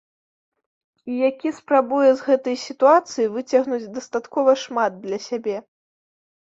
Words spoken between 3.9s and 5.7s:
дастаткова шмат для сябе.